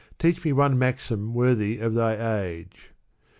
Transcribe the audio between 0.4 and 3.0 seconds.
me one maxim worthy of thy age."